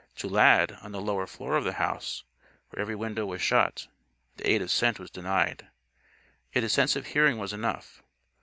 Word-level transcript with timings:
To 0.15 0.27
Lad, 0.27 0.79
on 0.81 0.93
the 0.93 0.99
lower 0.99 1.27
floor 1.27 1.55
of 1.57 1.63
the 1.63 1.73
house, 1.73 2.23
where 2.71 2.81
every 2.81 2.95
window 2.95 3.23
was 3.27 3.39
shut, 3.39 3.87
the 4.37 4.49
aid 4.49 4.59
of 4.63 4.71
scent 4.71 4.97
was 4.99 5.11
denied. 5.11 5.67
Yet 6.51 6.63
his 6.63 6.73
sense 6.73 6.95
of 6.95 7.05
hearing 7.05 7.37
was 7.37 7.53
enough. 7.53 8.01